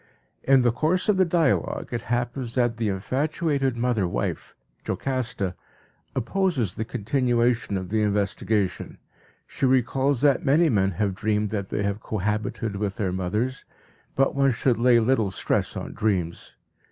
[0.41, 5.53] In the course of the dialogue it happens that the infatuated mother wife, Jocasta,
[6.15, 8.97] opposes the continuation of the investigation.
[9.45, 13.63] She recalls that many men have dreamed that they have cohabited with their mothers,
[14.15, 16.55] but one should lay little stress on dreams.